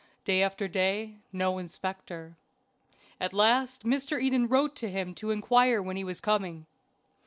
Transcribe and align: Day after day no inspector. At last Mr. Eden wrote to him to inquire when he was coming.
Day 0.25 0.41
after 0.41 0.67
day 0.67 1.17
no 1.31 1.59
inspector. 1.59 2.35
At 3.19 3.35
last 3.35 3.83
Mr. 3.83 4.19
Eden 4.19 4.47
wrote 4.47 4.75
to 4.77 4.89
him 4.89 5.13
to 5.13 5.29
inquire 5.29 5.79
when 5.79 5.95
he 5.95 6.03
was 6.03 6.19
coming. 6.19 6.65